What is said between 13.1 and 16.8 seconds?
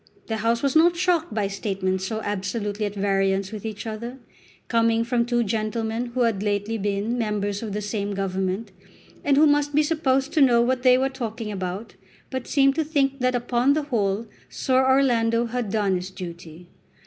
that upon the whole Sir Orlando had done his duty.